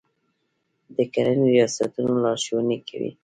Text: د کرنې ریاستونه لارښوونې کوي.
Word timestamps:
د 0.95 0.97
کرنې 1.13 1.47
ریاستونه 1.53 2.13
لارښوونې 2.23 2.77
کوي. 2.87 3.11